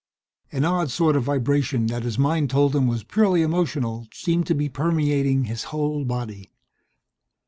An 0.51 0.65
odd 0.65 0.89
sort 0.89 1.15
of 1.15 1.25
vibration 1.25 1.85
that 1.85 2.01
his 2.01 2.17
mind 2.17 2.49
told 2.49 2.75
him 2.75 2.87
was 2.87 3.03
purely 3.03 3.43
emotional, 3.43 4.07
seemed 4.11 4.47
to 4.47 4.55
be 4.55 4.67
permeating 4.67 5.43
his 5.43 5.65
whole 5.65 6.05
body. 6.05 6.51